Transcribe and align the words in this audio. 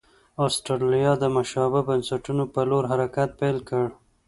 اسټرالیا 0.45 1.11
د 1.19 1.23
مشابه 1.35 1.81
بنسټونو 1.89 2.43
په 2.53 2.61
لور 2.69 2.83
حرکت 2.91 3.29
پیل 3.39 3.57
کړ. 3.69 3.83